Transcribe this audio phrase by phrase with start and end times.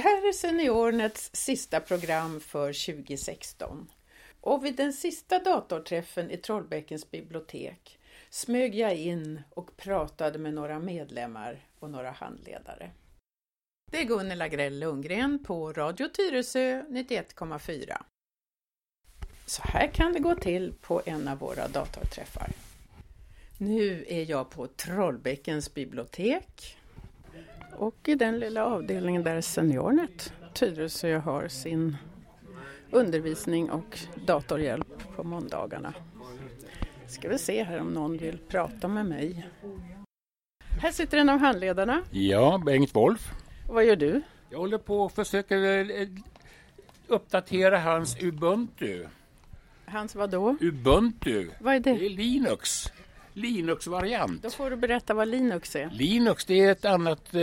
[0.00, 3.90] Det här är Seniornets sista program för 2016.
[4.40, 7.98] Och vid den sista datorträffen i Trollbäckens bibliotek
[8.30, 12.90] smög jag in och pratade med några medlemmar och några handledare.
[13.90, 18.02] Det är Gunnela Grell Lundgren på Radio Tyresö 91,4.
[19.46, 22.50] Så här kan det gå till på en av våra datorträffar.
[23.58, 26.79] Nu är jag på Trollbäckens bibliotek
[27.80, 31.96] och i den lilla avdelningen där Seniornet Tyresö har sin
[32.90, 35.94] undervisning och datorhjälp på måndagarna.
[37.06, 39.48] Ska vi se här om någon vill prata med mig.
[40.80, 42.02] Här sitter en av handledarna.
[42.10, 43.32] Ja, Bengt Wolf.
[43.68, 44.22] Och vad gör du?
[44.50, 46.08] Jag håller på och försöker eh,
[47.06, 49.06] uppdatera hans Ubuntu.
[49.84, 50.56] Hans vadå?
[50.60, 51.50] Ubuntu.
[51.60, 51.92] Vad är det?
[51.92, 52.92] Det är Linux.
[53.32, 54.42] Linux-variant.
[54.42, 55.90] Då får du berätta vad Linux är.
[55.90, 57.40] Linux det är ett annat eh,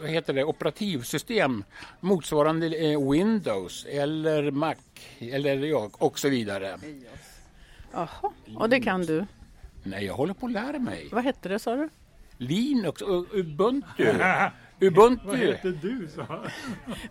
[0.00, 1.64] vad heter det, operativsystem
[2.00, 4.74] motsvarande eh, Windows eller Mac
[5.18, 6.78] eller ja, och så vidare.
[7.92, 9.26] Jaha, och det kan du.
[9.82, 11.08] Nej, jag håller på att lära mig.
[11.12, 11.88] Vad hette det sa du?
[12.38, 14.12] Linux och Ubuntu.
[14.80, 15.26] Ubuntu.
[15.26, 16.08] Vad heter du?
[16.14, 16.26] Så?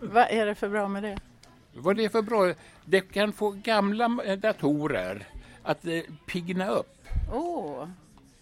[0.00, 1.18] Vad är det för bra med det?
[1.74, 2.54] Vad det är för bra?
[2.84, 5.26] Det kan få gamla eh, datorer
[5.62, 6.95] att eh, pigna upp.
[7.32, 7.88] Åh,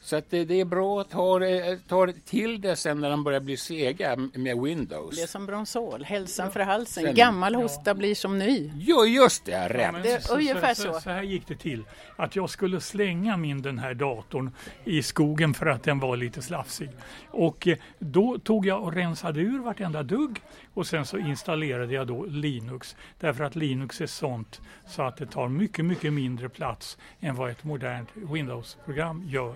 [0.06, 3.24] Så att det, det är bra att ta, det- ta till det sen när de
[3.24, 5.16] börjar bli sega med Windows.
[5.16, 7.04] det är som Bronsol, hälsan för halsen.
[7.04, 8.72] Sen- Gammal hosta blir som ny.
[8.74, 9.92] Jo, just det, rätt.
[9.92, 11.00] men Det är ungefär så.
[11.00, 11.84] Så här gick det till.
[12.16, 14.50] Att jag skulle slänga min den här datorn
[14.84, 16.90] i skogen för att den var lite slafsig.
[17.30, 20.40] Och eh, då tog jag och rensade ur vartenda dugg
[20.74, 22.96] och sen så installerade jag då Linux.
[23.20, 27.50] Därför att Linux är sånt så att det tar mycket, mycket mindre plats än vad
[27.50, 29.54] ett modernt Windows-program gör.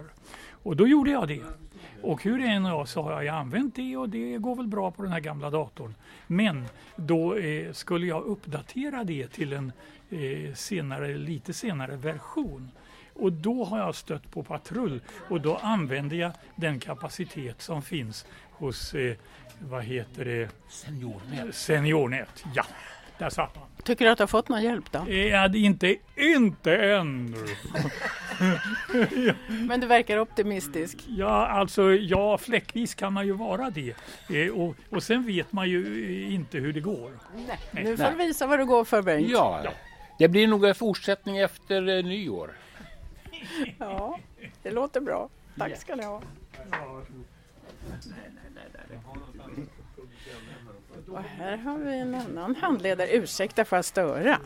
[0.63, 1.43] Och då gjorde jag det.
[2.03, 4.91] Och hur det än var så har jag använt det och det går väl bra
[4.91, 5.95] på den här gamla datorn.
[6.27, 6.65] Men
[6.97, 9.73] då eh, skulle jag uppdatera det till en
[10.11, 12.71] eh, senare, lite senare version.
[13.15, 18.27] Och då har jag stött på patrull och då använder jag den kapacitet som finns
[18.51, 19.17] hos, eh,
[19.59, 21.55] vad heter det, Seniornät.
[21.55, 22.45] Seniornet.
[22.55, 22.65] Ja,
[23.19, 23.65] där satt man.
[23.83, 24.99] Tycker du att du har fått någon hjälp då?
[24.99, 27.37] Eh, inte, inte ännu.
[29.49, 31.05] Men du verkar optimistisk.
[31.09, 33.95] Ja, alltså ja, fläckvis kan man ju vara det.
[34.31, 37.11] Eh, och, och sen vet man ju eh, inte hur det går.
[37.35, 37.59] Nej.
[37.85, 39.31] Nu får du visa vad du går för Bengt.
[39.31, 39.63] Ja,
[40.19, 42.51] det blir nog en fortsättning efter eh, nyår.
[43.79, 44.19] Ja,
[44.63, 45.29] det låter bra.
[45.59, 46.23] Tack ska ni ha.
[51.11, 53.09] Och här har vi en annan handledare.
[53.13, 54.39] Ursäkta för att störa.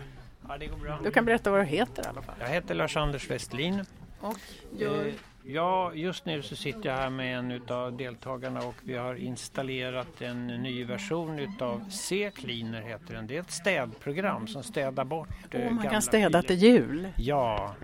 [0.49, 1.01] Ja, det går bra.
[1.05, 2.35] Du kan berätta vad du heter i alla fall.
[2.41, 3.85] Jag heter Lars-Anders Westlin.
[4.21, 4.39] Och
[4.81, 5.15] Eh,
[5.45, 10.23] Ja, just nu så sitter jag här med en utav deltagarna och vi har installerat
[10.23, 13.27] en ny version utav C-cleaner heter den.
[13.27, 16.43] Det är ett städprogram som städar bort eh, och man gamla kan städa filer.
[16.43, 17.09] till jul.
[17.17, 17.75] Ja,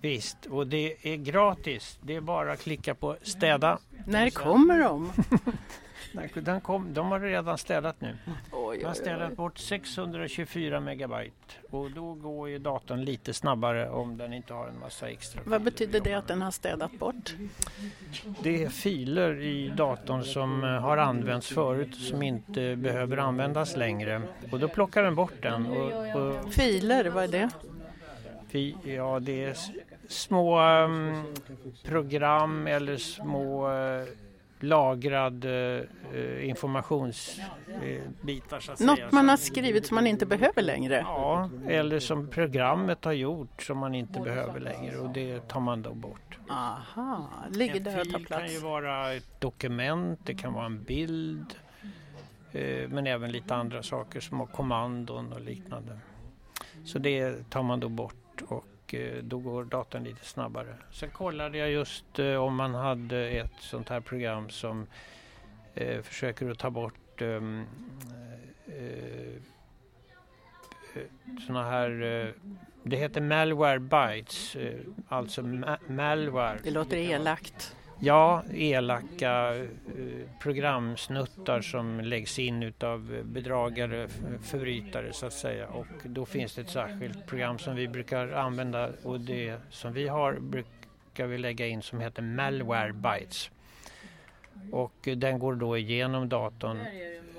[0.00, 0.46] visst.
[0.46, 1.98] Och det är gratis.
[2.02, 3.78] Det är bara att klicka på städa.
[4.06, 5.12] När kommer de?
[6.34, 8.16] Den- kom, de har redan städat nu.
[8.52, 11.32] Oj, Man har städat bort 624 megabyte
[11.70, 15.62] och då går ju datorn lite snabbare om den inte har en massa extra Vad
[15.62, 17.34] betyder det att den har städat bort?
[18.42, 24.22] Det är filer i datorn som eh, har använts förut som inte behöver användas längre
[24.52, 25.66] och då plockar den bort den.
[25.66, 27.50] Och, och Filer, vad är det?
[28.48, 29.56] fi, ja, det är
[30.08, 31.24] små ehm,
[31.84, 34.04] program eller små uh,
[34.60, 35.80] lagrad uh,
[36.48, 38.90] informationsbitar så att säga.
[38.90, 40.94] Något man har skrivit som man inte behöver längre.
[41.06, 45.82] Ja, eller som programmet har gjort som man inte behöver längre och det tar man
[45.82, 46.38] då bort.
[46.50, 48.62] Aha, ligger En där och tar fil kan ju plats.
[48.62, 51.54] vara ett dokument, det kan vara en bild
[52.52, 55.98] eh, men även lite andra saker som har kommandon och liknande.
[56.84, 60.74] Så det tar man då bort och Eh, då går datorn lite snabbare.
[60.92, 64.86] Sen kollade jag just eh, om man hade ett sånt här program som
[65.74, 67.64] eh, försöker att ta bort ehm,
[71.46, 72.34] såna här
[72.82, 74.56] det heter malware bytes,
[75.08, 76.58] alltså ma- malware.
[76.64, 77.76] Det låter elakt.
[78.00, 79.64] Ja, elaka eh,
[80.40, 84.08] programsnuttar som läggs in utav bedragare,
[84.42, 85.68] förbrytare så att säga.
[85.68, 90.08] Och då finns det ett särskilt program som vi brukar använda och det som vi
[90.08, 93.50] har brukar vi lägga in som heter Malware Bytes.
[94.72, 96.78] Och den går då igenom datorn.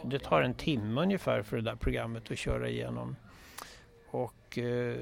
[0.04, 3.16] Det tar en timme ungefär för det där programmet att köra igenom.
[4.08, 4.96] Och eh,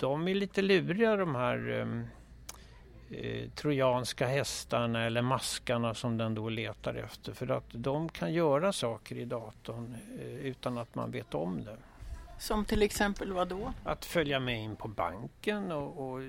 [0.00, 2.06] de är lite luriga de här ehm,
[3.12, 7.32] eh, trojanska hästarna eller maskarna som den då letar efter.
[7.32, 11.76] För att de kan göra saker i datorn eh, utan att man vet om det.
[12.38, 13.72] Som till exempel vad då?
[13.84, 16.20] Att följa med in på banken och, och,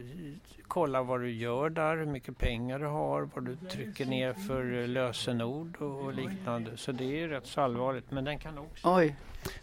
[0.68, 4.88] kolla vad du gör där, hur mycket pengar du har, vad du trycker ner för
[4.88, 6.78] lösenord och, och liknande.
[6.78, 8.12] Så det är rätt så allvarligt.
[8.12, 9.16] Men den kan också, Oj.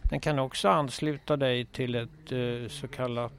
[0.02, 3.32] den kan också ansluta dig till ett eh, så kallat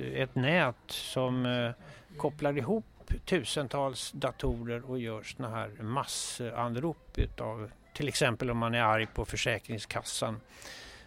[0.00, 1.70] ett nät som eh,
[2.16, 2.84] kopplar ihop
[3.24, 9.24] tusentals datorer och gör såna här massanrop utav till exempel om man är arg på
[9.24, 10.40] Försäkringskassan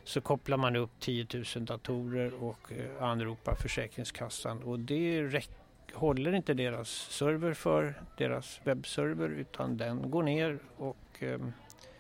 [0.04, 5.48] så kopplar man upp 10 000 datorer och eh, anropar Försäkringskassan och det
[5.94, 11.40] håller inte deras server för, deras webbserver utan den går ner och eh,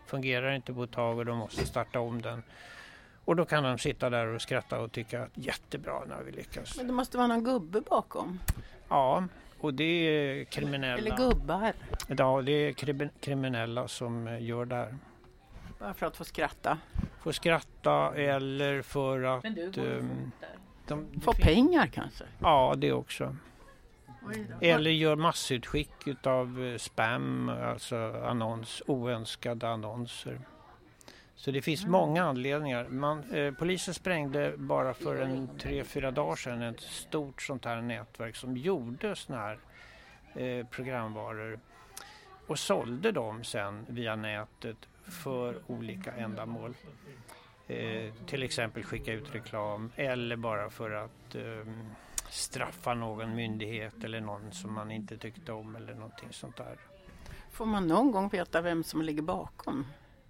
[0.06, 2.44] fungerar inte på ett tag och de måste starta om den.
[3.26, 6.78] Och då kan de sitta där och skratta och tycka att jättebra när vi lyckas.
[6.78, 8.40] Men det måste vara någon gubbe bakom?
[8.90, 9.24] Ja,
[9.66, 10.98] och det är kriminella.
[10.98, 11.74] Eller gubbar?
[12.08, 12.74] Ja, det är
[13.20, 14.98] kriminella som eh, gör det här.
[15.80, 16.78] Bara för att få skratta?
[17.20, 19.44] Få skratta eller för att...
[19.44, 20.32] Men du, um,
[20.88, 22.24] de, Få pengar kanske?
[22.40, 23.36] Ja, det också.
[24.62, 30.40] Eller gör massutskick utav eh, spam, alltså annons, oönskade annonser.
[31.36, 32.88] Så det finns många anledningar.
[32.90, 37.82] Man, eh, polisen sprängde bara för en tre, fyra dagar sedan ett stort sånt här
[37.82, 39.60] nätverk som gjorde såna här
[40.34, 41.60] eh, programvaror
[42.48, 46.74] och sålde dem sen via nätet för olika ändamål.
[47.68, 51.74] Eh, till exempel skicka ut reklam eller bara för att eh,
[52.30, 56.78] straffa någon myndighet eller någon som man inte tyckte om eller någonting sånt där.
[57.52, 59.86] Får man någon gång veta vem som ligger bakom?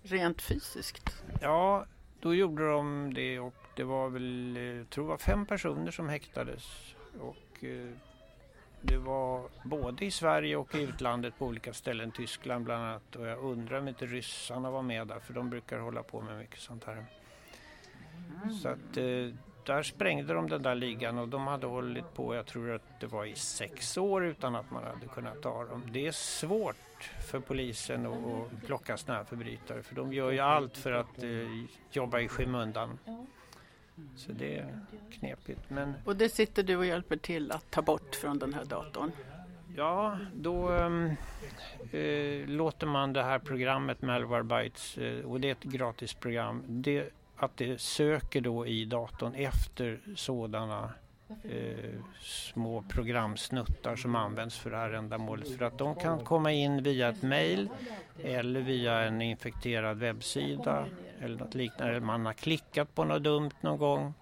[0.05, 1.23] Rent fysiskt?
[1.41, 1.85] Ja,
[2.19, 6.09] då gjorde de det och det var väl, jag eh, tror var fem personer som
[6.09, 6.95] häktades.
[7.19, 7.89] Och eh,
[8.81, 13.15] det var både i Sverige och i utlandet på olika ställen, Tyskland bland annat.
[13.15, 16.37] Och jag undrar om inte ryssarna var med där för de brukar hålla på med
[16.37, 17.05] mycket sånt här.
[18.43, 18.53] Mm.
[18.53, 22.45] Så att eh, där sprängde de den där ligan och de hade hållit på, jag
[22.45, 25.83] tror att det var i sex år utan att man hade kunnat ta dem.
[25.91, 30.77] Det är svårt för polisen att plocka sådana här förbrytare för de gör ju allt
[30.77, 31.29] för att eh,
[31.91, 32.99] jobba i skymundan.
[34.15, 34.79] Så det är
[35.11, 35.69] knepigt.
[35.69, 35.93] Men...
[36.05, 39.11] Och det sitter du och hjälper till att ta bort från den här datorn?
[39.77, 41.15] Ja, då um,
[41.91, 47.09] eh, låter man det här programmet Malwarebytes, eh, och det är ett gratis program, det
[47.37, 50.89] att det söker då i datorn efter sådana
[51.43, 55.57] eh, små programsnuttar som används för det här ändamålet.
[55.57, 57.69] För att de kan komma in via ett mail
[58.23, 60.85] eller via en infekterad webbsida
[61.21, 61.91] eller något liknande.
[61.91, 64.13] Eller man har klickat på något dumt någon gång.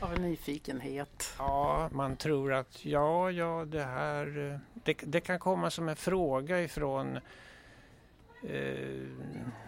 [0.00, 1.34] Av nyfikenhet.
[1.38, 4.52] Ja, man tror att ja, ja, det här...
[4.52, 7.18] Eh, det, det kan komma som en fråga ifrån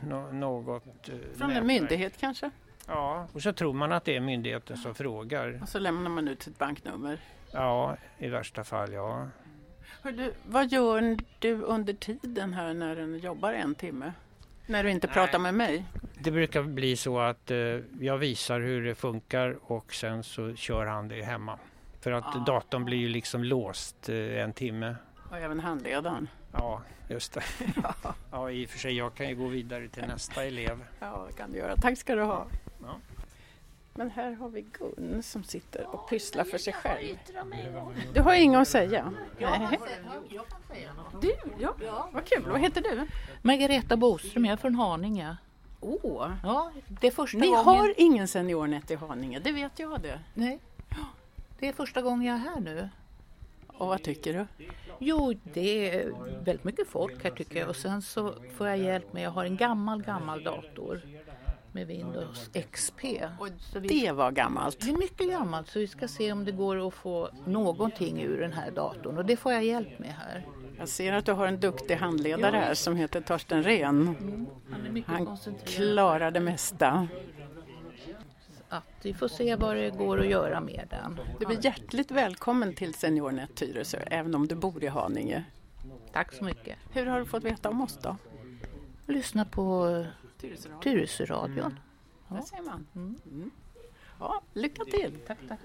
[0.00, 1.08] no, något...
[1.08, 2.50] Eh, Från en myndighet kanske?
[2.86, 5.58] Ja, och så tror man att det är myndigheten som frågar.
[5.62, 7.20] Och så lämnar man ut sitt banknummer?
[7.52, 9.28] Ja, i värsta fall ja.
[10.02, 14.12] Du, vad gör du under tiden här när du jobbar en timme?
[14.66, 15.14] När du inte Nej.
[15.14, 15.84] pratar med mig?
[16.18, 17.58] Det brukar bli så att eh,
[18.00, 21.58] jag visar hur det funkar och sen så kör han det hemma.
[22.00, 22.44] För att ja.
[22.46, 24.96] datorn blir ju liksom låst eh, en timme.
[25.30, 26.28] Och även handledaren?
[26.56, 27.42] Ja, just det.
[27.82, 28.14] ja.
[28.30, 30.84] ja, i och för sig, jag kan ju gå vidare till nästa elev.
[31.00, 31.76] Ja, det kan du göra.
[31.76, 32.46] Tack ska du ha.
[32.82, 32.96] Ja.
[33.94, 37.18] Men här har vi Gun som sitter och pysslar för sig själv.
[38.14, 39.12] Du har inget att säga?
[39.38, 39.78] Nej.
[41.20, 42.08] Du, ja.
[42.12, 42.44] Vad kul.
[42.50, 43.06] Vad heter du?
[43.42, 45.36] Margareta Boström, jag är från Haninge.
[45.80, 46.30] Åh!
[46.42, 47.64] Ja, det är första Ni gången...
[47.64, 50.20] har ingen seniornet i Haninge, det vet jag det.
[50.34, 50.58] Nej,
[51.58, 52.88] det är första gången jag är här nu.
[53.78, 54.66] Och vad tycker du?
[54.98, 56.12] Jo, det är
[56.44, 59.44] väldigt mycket folk här tycker jag och sen så får jag hjälp med, jag har
[59.44, 61.00] en gammal, gammal dator
[61.72, 63.04] med Windows XP.
[63.38, 63.48] Och
[63.88, 64.80] det var gammalt?
[64.80, 68.40] Det är mycket gammalt så vi ska se om det går att få någonting ur
[68.40, 70.46] den här datorn och det får jag hjälp med här.
[70.78, 74.16] Jag ser att du har en duktig handledare här som heter Torsten Ren.
[74.20, 74.46] Mm,
[75.06, 77.08] han, han klarar det mesta
[78.68, 81.20] att vi får se vad det går att göra med den.
[81.40, 85.44] Du är hjärtligt välkommen till SeniorNet Tyresö, även om du bor i Haninge.
[86.12, 86.78] Tack så mycket.
[86.92, 88.16] Hur har du fått veta om oss då?
[89.06, 90.06] Lyssna på
[90.82, 91.58] Tyresöradion.
[91.58, 91.76] Mm.
[92.28, 92.34] Ja.
[92.34, 92.86] Där ser man.
[92.94, 93.16] Mm.
[93.26, 93.50] Mm.
[94.18, 95.18] Ja, lycka till!
[95.26, 95.60] Tack, tack.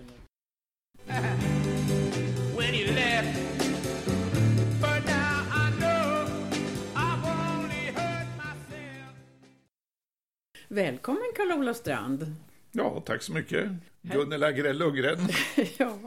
[10.68, 12.36] Välkommen Karl-Olof Strand!
[12.72, 13.70] Ja, tack så mycket.
[14.02, 14.82] Gunnela Grell
[15.78, 15.98] ja.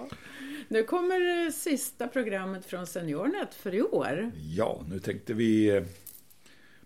[0.68, 4.30] Nu kommer sista programmet från Seniornet för i år.
[4.56, 5.82] Ja, nu tänkte vi eh,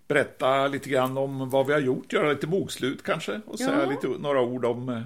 [0.08, 3.90] berätta lite grann om vad vi har gjort, göra lite bokslut kanske och säga Ja.
[3.90, 5.02] lite, några ord om eh,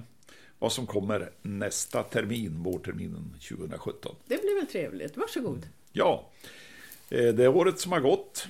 [0.59, 4.17] vad som kommer nästa termin, vårterminen 2017.
[4.27, 5.17] Det blir väl trevligt.
[5.17, 5.67] Varsågod.
[5.93, 6.31] Ja,
[7.11, 8.47] eh, det året som har gått,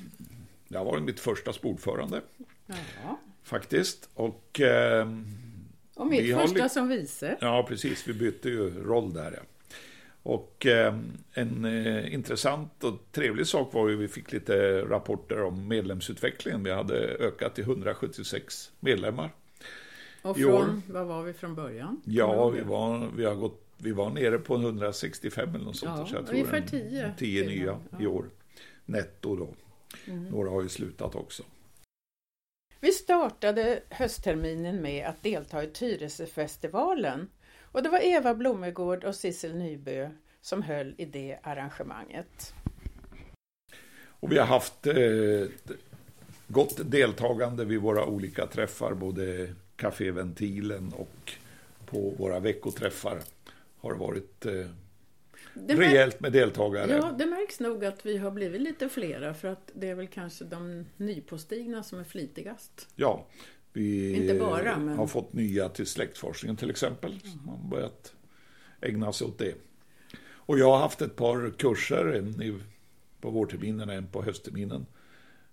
[0.68, 2.20] det har varit mitt första spordförande
[2.66, 3.18] Ja.
[3.42, 4.08] faktiskt.
[4.14, 5.06] Och eh,
[5.94, 7.36] Och mitt Vi första som vice.
[7.40, 8.08] Ja, precis.
[8.08, 9.32] Vi bytte ju roll där.
[9.32, 9.42] Ja.
[10.22, 10.98] Och eh,
[11.32, 16.64] en eh, intressant och trevlig sak var ju att vi fick lite rapporter om medlemsutvecklingen.
[16.64, 19.30] Vi hade ökat till 176 medlemmar.
[20.22, 22.00] Och från, vad var vi från början?
[22.04, 25.98] Ja, vi var, vi har gått, vi var nere på 165 eller något sånt.
[25.98, 27.80] Ja, så jag tror ungefär en- 10 10 till, nya ja.
[27.92, 28.02] Mm.
[28.02, 28.24] i år.
[28.84, 29.48] Netto då.
[30.30, 31.42] Några har ju slutat också.
[32.84, 37.28] Vi startade höstterminen med att delta i Tyresöfestivalen
[37.62, 40.10] och det var Eva Blomegård och Sissel Nybö
[40.40, 42.54] som höll i det arrangemanget.
[44.04, 44.94] Och vi har haft eh,
[46.46, 51.32] gott deltagande vid våra olika träffar, både Café Ventilen och
[51.86, 53.18] på våra veckoträffar.
[53.80, 54.66] Har varit eh,
[55.54, 56.90] det rejält med deltagare.
[56.92, 60.06] Ja, det märks nog att vi har blivit lite flera för att det är väl
[60.08, 62.88] kanske de nypåstigna som är flitigast.
[62.96, 63.26] Ja,
[63.72, 67.20] vi Inte bara, men- har fått nya till släktforskningen till exempel.
[67.20, 68.14] Som har börjat
[68.80, 69.54] ägna sig åt det.
[70.24, 72.58] Och jag har haft ett par kurser, en i,
[73.20, 74.86] på vårterminen och en på höstterminen.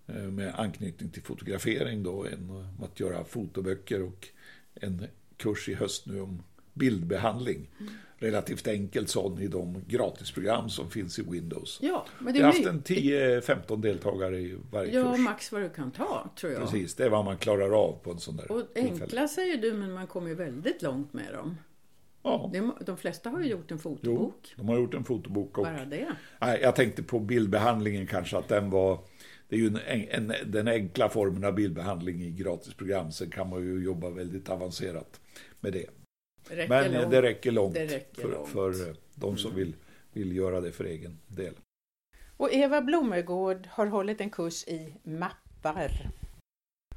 [0.08, 4.28] eh, Med anknytning till fotografering då, en om att göra fotoböcker och
[4.76, 5.06] en
[5.38, 6.44] kurs i höst nu om
[6.80, 7.70] bildbehandling.
[7.80, 7.94] Mm.
[8.22, 11.80] Relativt enkelt sån i de gratisprogram som finns i Windows.
[11.82, 15.20] Ja, men det Vi har är haft en 10-15 deltagare i varje Ja, kurs.
[15.20, 16.62] max vad du kan ta, tror jag.
[16.62, 19.02] Precis, det är vad man klarar av på en sån där Och tillfälle.
[19.02, 21.58] enkla säger du, men man kommer ju väldigt långt med dem.
[22.24, 24.54] Ja, är, de flesta har ju gjort en jo, fotobok.
[24.58, 25.58] de har gjort en fotobok.
[25.58, 26.08] Och, Bara det.
[26.42, 29.00] nej, jag tänkte på bildbehandlingen kanske, att den var...
[29.50, 33.12] Det är ju en, en, den enkla formen av bildbehandling i gratisprogram.
[33.12, 35.20] Sen kan man ju jobba väldigt avancerat
[35.60, 35.86] med det.
[36.50, 37.12] Räcker Men eh, långt.
[37.12, 38.50] det räcker långt, Det räcker för, långt.
[38.50, 39.76] för eh, de som vill,
[40.14, 41.54] vill göra det för egen del.
[42.38, 45.92] Och Eva Blomegård har hållit en kurs i mappar.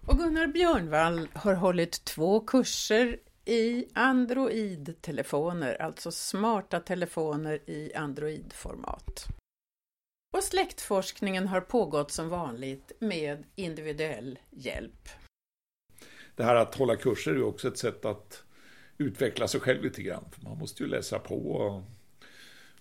[0.07, 9.27] Och Gunnar Björnvall har hållit två kurser i Android-telefoner, alltså smarta telefoner i Android-format.
[10.35, 15.09] Och släktforskningen har pågått som vanligt med individuell hjälp.
[16.37, 18.45] Det här att hålla kurser är också ett sätt att
[18.99, 20.25] utveckla sig själv lite grann.
[20.33, 21.83] För man måste ju läsa på och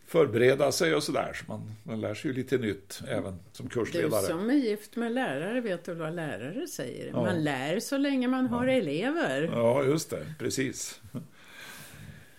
[0.05, 1.33] förbereda sig och sådär.
[1.33, 4.21] Så man, man lär sig ju lite nytt även som Du kursledare.
[4.21, 7.07] som är gift med lärare vet väl vad lärare säger?
[7.07, 7.21] Ja.
[7.21, 9.41] Man lär så länge man har elever.
[9.53, 10.25] Ja, just det.
[10.39, 11.01] Precis.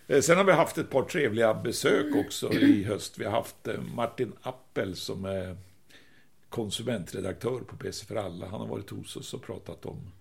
[0.09, 3.19] Eh, Sen har vi haft ett par trevliga besök också i höst.
[3.19, 5.57] Vi har haft eh, Martin Appel som är
[6.49, 8.47] konsumentredaktör på PC för alla.
[8.47, 10.12] Han har varit hos oss och pratat om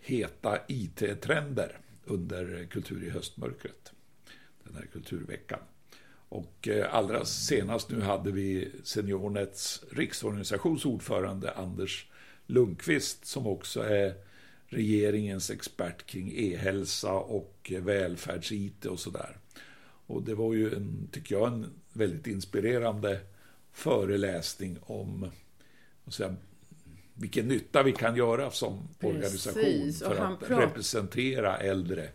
[0.00, 3.92] heta IT-trender under Kultur i höstmörkret.
[4.64, 5.58] Den här kulturveckan.
[6.28, 12.06] Och eh, allra senast nu hade vi Seniornets riksorganisations ordförande Anders
[12.46, 14.14] Lundqvist som också är
[14.66, 19.36] regeringens expert kring e-hälsa och eh, välfärds-IT och sådär.
[20.06, 23.20] Och det var ju, en, tycker jag, en väldigt inspirerande
[23.72, 25.30] föreläsning om
[26.12, 26.36] säga,
[27.14, 29.92] vilken nytta vi kan göra som Precis, organisation
[30.40, 32.08] för att representera äldre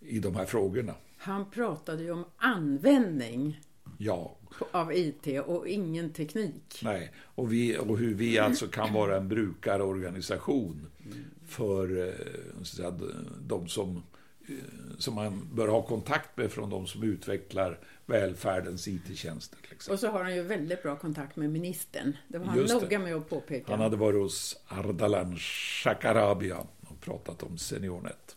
[0.00, 0.94] i de här frågorna.
[1.16, 3.60] Han pratade ju om användning
[3.98, 4.36] Ja,
[4.70, 6.80] av IT och ingen teknik.
[6.82, 7.12] nej.
[7.18, 10.86] Och, vi, och hur vi alltså kan vara en brukarorganisation
[11.46, 12.94] för eh, säga,
[13.40, 14.02] de som,
[14.48, 14.54] eh,
[14.98, 19.58] som man bör ha kontakt med från de som utvecklar välfärdens IT-tjänster.
[19.62, 19.92] exempel.
[19.92, 22.16] Och så har han ju väldigt bra kontakt med ministern.
[22.28, 22.80] Det var han Just det.
[22.80, 23.72] noga med att påpeka.
[23.72, 28.36] Han hade varit hos Ardalan Shekarabi och pratat om SeniorNet.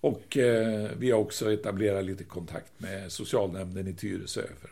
[0.00, 4.42] Och eh, vi har också etablerat lite kontakt med socialnämnden i Tyresö.
[4.60, 4.70] För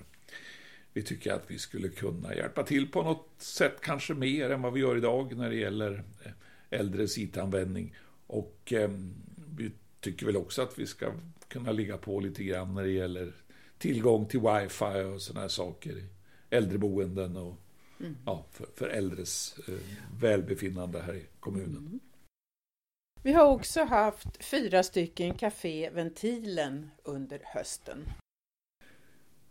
[0.93, 4.73] vi tycker att vi skulle kunna hjälpa till på något sätt, kanske mer än vad
[4.73, 6.33] vi gör idag när det gäller eh,
[6.71, 7.97] äldres IT-användning.
[8.27, 8.91] Och eh,
[9.57, 11.13] vi tycker väl också att vi ska
[11.49, 13.33] kunna ligga på lite grann när det gäller
[13.83, 16.05] tillgång till wifi och sådana här saker i
[16.51, 17.55] äldreboenden och
[18.27, 19.75] ja, för, för äldres eh,
[20.21, 22.01] välbefinnande här i kommunen.
[23.23, 28.05] Vi har också haft fyra stycken Café Ventilen under hösten.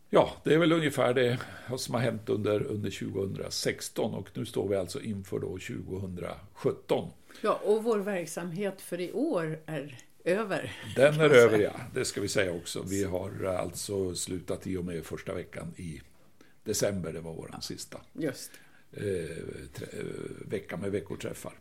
[0.09, 1.39] Ja, det är väl ungefär det
[1.77, 7.09] som har hänt under, under 2016 och nu står vi alltså inför då 2017.
[7.41, 10.71] Ja, och vår verksamhet för i år är över.
[10.95, 11.73] Den är över, ja.
[11.93, 12.83] Det ska vi säga också.
[12.87, 16.01] Vi har alltså slutat i och med första veckan i
[16.63, 17.13] december.
[17.13, 18.51] Det var vår sista Just.
[18.91, 20.05] eh, eh,
[20.45, 21.53] vecka med veckoträffar.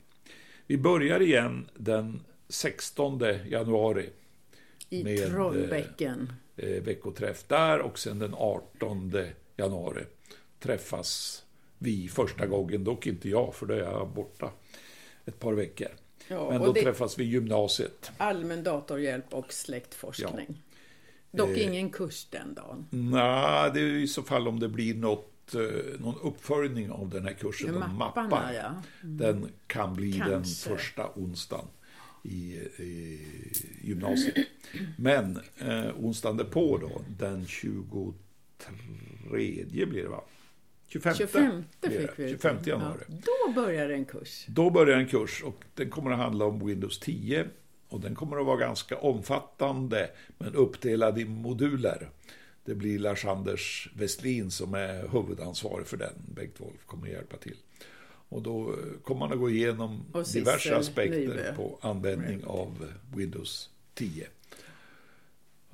[0.67, 4.11] Vi börjar igen den 16 januari
[4.90, 6.33] I Med, eh, Trollbäcken.
[6.57, 9.12] eh, veckoträff där och sen den 18
[9.57, 10.05] januari
[10.61, 11.43] träffas
[11.79, 14.50] vi första gången, dock inte jag för då är jag borta
[15.25, 15.88] ett par veckor.
[16.28, 18.10] Ja, Men då träffas vi i gymnasiet.
[18.18, 20.62] allmän datorhjälp och släktforskning.
[21.32, 22.86] Dock Eh, ingen kurs den dagen.
[22.90, 25.60] Nej, det är i så fall om det blir något, eh,
[26.00, 28.52] någon uppföljning av den här kursen Mapparna, mappar.
[28.52, 28.82] ja.
[29.02, 30.68] Den kan bli den Kanske.
[30.70, 31.66] första onsdagen
[32.22, 33.20] i, i
[33.82, 34.46] gymnasiet.
[34.98, 38.14] Men eh, onsdagen därpå då, den 23
[39.86, 40.24] blir det va?
[40.92, 42.30] 25, 25 blir fick vi.
[42.30, 43.00] 25 januari.
[43.09, 43.16] Ja,
[43.47, 44.44] då börjar en kurs.
[44.49, 47.47] Då börjar en kurs och den kommer att handla om Windows 10
[47.88, 52.11] och den kommer att vara ganska omfattande men uppdelad i moduler.
[52.64, 56.12] Det blir Lars-Anders Westlin som är huvudansvarig för den.
[56.35, 57.56] Bengt Wolf kommer att hjälpa till.
[58.28, 61.54] Och då eh, kommer man att gå igenom diverse aspekter Nybe.
[61.56, 64.26] på användning av Windows 10.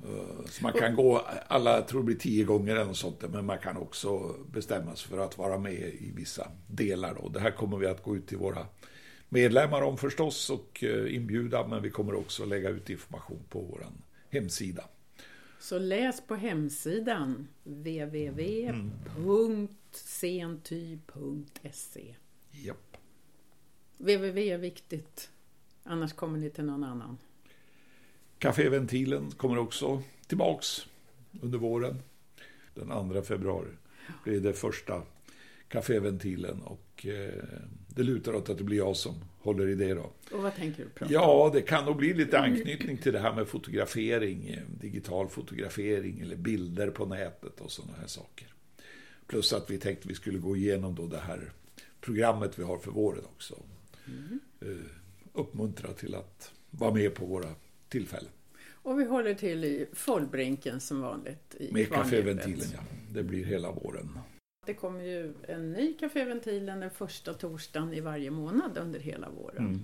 [0.07, 3.45] Eh, Så man kan gå, alla tror det blir tio gånger eller något sånt, men
[3.45, 7.15] man kan också bestämma sig för att vara med i vissa delar.
[7.21, 7.29] Då.
[7.29, 8.65] Det här kommer vi att gå ut till våra
[9.29, 13.87] medlemmar om förstås och eh, inbjuda, men vi kommer också lägga ut information på vår
[14.29, 14.83] hemsida.
[15.59, 17.47] Så läs på hemsidan
[20.77, 22.15] www.senty.se
[22.51, 22.97] Japp.
[23.97, 25.29] www är viktigt,
[25.83, 27.17] annars kommer ni till någon annan.
[28.39, 30.85] Caféventilen kommer också tillbaks
[31.41, 32.01] under våren.
[32.73, 33.69] Den 2 februari
[34.23, 35.01] blir det första
[35.69, 37.43] Caféventilen och eh,
[37.87, 40.11] det lutar åt att det blir jag som håller i det då.
[40.31, 41.13] Och vad tänker du prata?
[41.13, 46.19] Ja, det kan nog bli lite anknytning till det här med fotografering, eh, digital fotografering
[46.19, 48.47] eller bilder på nätet och sådana här saker.
[49.27, 51.51] Plus att vi tänkte vi skulle gå igenom då det här
[52.01, 53.55] programmet vi har för våren också.
[54.61, 54.67] Eh,
[55.33, 57.55] Uppmuntra till att vara med på våra
[57.89, 58.29] tillfällen.
[58.69, 61.55] Och vi håller till i Follbrinken som vanligt.
[61.59, 62.25] I Med Kvarnhjulet.
[62.45, 62.79] Caféventilen, ja.
[63.13, 64.19] Det blir hela våren.
[64.65, 69.65] Det kommer ju en ny Caféventilen den första torsdagen i varje månad under hela våren.
[69.65, 69.79] Mm.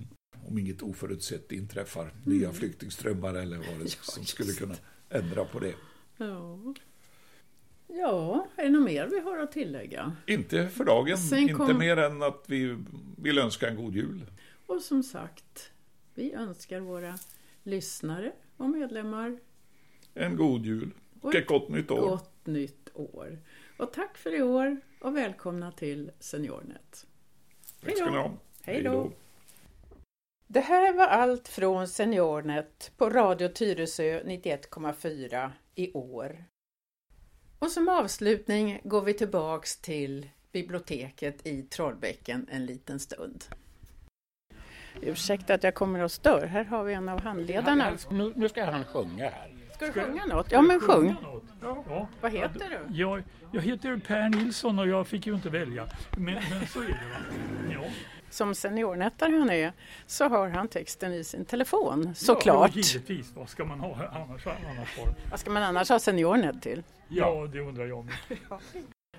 [0.48, 4.74] Om inget oförutsett inträffar, nya flyktingströmmar eller vad det Ja, som skulle kunna
[5.10, 5.74] ändra på det.
[6.16, 6.58] Ja.
[7.88, 10.12] ja, är det något mer vi har att tillägga?
[10.26, 12.76] Inte för dagen, Sen inte kom- mer än att vi
[13.16, 14.26] vill önska en god jul.
[14.66, 15.70] Och som sagt,
[16.14, 17.18] vi önskar våra
[17.64, 19.38] lyssnare och medlemmar
[20.14, 22.00] En god jul och Och ett gott nytt år.
[22.00, 23.38] gott nytt år.
[23.78, 27.06] Och tack för i år och välkomna till Seniornet.
[27.80, 28.32] Ni ha.
[28.62, 29.12] Hej då.
[30.46, 36.44] Det här var allt från Seniornet på Radio Tyresö 91,4 i år.
[37.58, 43.44] Och som avslutning går vi tillbaks till biblioteket i Trollbäcken en liten stund.
[45.02, 46.46] Ursäkta att jag kommer och stör.
[46.46, 47.92] Här har vi en av handledarna.
[48.10, 49.50] Nu, nu ska han sjunga här.
[49.74, 50.52] Ska du sjunga något?
[50.52, 51.16] Ja, men sjung.
[51.22, 51.44] något?
[51.88, 52.08] Ja.
[52.20, 52.96] Vad heter du?
[52.96, 55.86] Jag, jag heter Per Nilsson och jag fick ju inte välja.
[56.16, 57.72] Men, men så är det va.
[57.72, 57.90] Ja.
[58.30, 59.72] Som seniornättare han är
[60.06, 62.70] så har han texten i sin telefon såklart.
[62.74, 63.32] Ja, givetvis.
[63.36, 64.46] Vad ska man ha annars?
[64.46, 64.98] annars?
[65.30, 66.82] Vad ska man annars ha seniornet till?
[67.08, 68.14] Ja, det undrar jag med.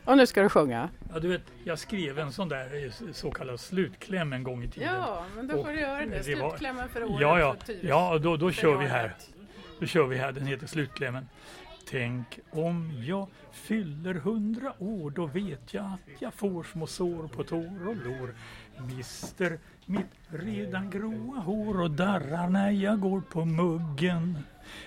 [0.06, 0.90] Och nu ska du sjunga.
[1.14, 4.68] Ja, du vet, jag skrev en sån där eh, så kallad slutkläm en gång i
[4.70, 4.94] tiden.
[4.96, 6.06] Ja, men då får du göra det.
[6.06, 9.14] det var- Slutklämmen för året Ja, ja, ja då, då kör vi här.
[9.80, 11.28] Då kör vi här, den heter Slutklämmen.
[11.90, 17.44] Tänk om jag fyller hundra år, då vet jag att jag får små sår på
[17.44, 18.36] tår och lår.
[18.98, 24.38] Mister mitt redan gråa hår och darrar när jag går på muggen.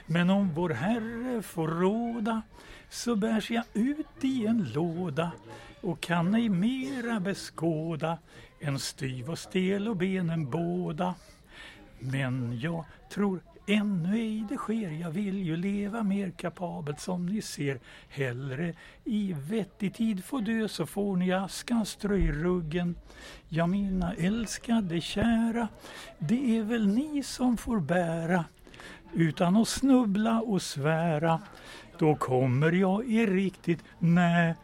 [0.07, 2.43] Men om vår Herre får råda
[2.91, 5.31] så bärs jag ut i en låda
[5.81, 8.19] och kan ej mera beskåda
[8.61, 11.15] Än styv och stel och benen båda.
[11.99, 14.91] Men jag tror ännu ej det sker.
[14.91, 17.81] Jag vill ju leva mer kapabelt som ni ser.
[18.09, 18.75] Hellre
[19.05, 22.97] i vettig tid få dö så får ni askan strö i ruggen.
[23.49, 25.69] Ja, mina älskade kära,
[26.19, 28.45] det är väl ni som får bära
[29.13, 31.41] utan att snubbla och svära.
[31.99, 34.55] Då kommer jag i riktigt nä